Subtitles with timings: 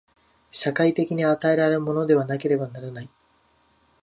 [0.49, 3.09] 社会的に与えられるものでなければならない。